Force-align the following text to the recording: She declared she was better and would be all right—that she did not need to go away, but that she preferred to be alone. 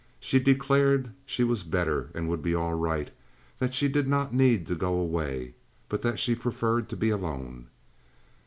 She 0.19 0.39
declared 0.39 1.11
she 1.27 1.43
was 1.43 1.61
better 1.61 2.09
and 2.15 2.27
would 2.27 2.41
be 2.41 2.55
all 2.55 2.73
right—that 2.73 3.75
she 3.75 3.87
did 3.87 4.07
not 4.07 4.33
need 4.33 4.65
to 4.65 4.73
go 4.73 4.95
away, 4.95 5.53
but 5.89 6.01
that 6.01 6.17
she 6.17 6.33
preferred 6.33 6.89
to 6.89 6.97
be 6.97 7.11
alone. 7.11 7.67